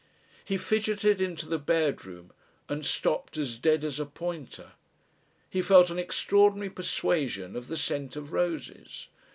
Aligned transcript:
He 0.43 0.57
fidgeted 0.57 1.21
into 1.21 1.47
the 1.47 1.59
bedroom 1.59 2.31
and 2.67 2.83
stopped 2.83 3.37
as 3.37 3.59
dead 3.59 3.85
as 3.85 3.99
a 3.99 4.05
pointer. 4.07 4.71
He 5.47 5.61
felt 5.61 5.91
an 5.91 5.99
extraordinary 5.99 6.71
persuasion 6.71 7.55
of 7.55 7.67
the 7.67 7.77
scent 7.77 8.15
of 8.15 8.33
roses. 8.33 9.09